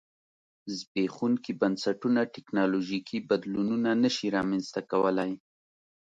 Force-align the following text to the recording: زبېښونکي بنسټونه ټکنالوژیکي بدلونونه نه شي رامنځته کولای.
زبېښونکي 0.77 1.51
بنسټونه 1.61 2.21
ټکنالوژیکي 2.35 3.17
بدلونونه 3.29 3.89
نه 4.03 4.09
شي 4.15 4.27
رامنځته 4.37 4.81
کولای. 4.91 5.31